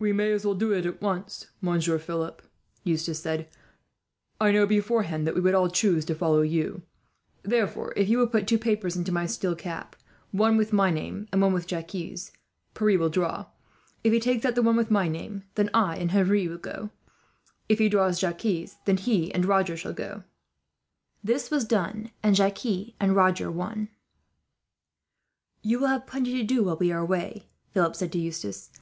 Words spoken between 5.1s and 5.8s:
that we would all